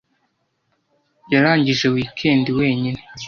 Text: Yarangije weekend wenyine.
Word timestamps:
Yarangije 1.33 1.87
weekend 1.95 2.45
wenyine. 2.57 3.01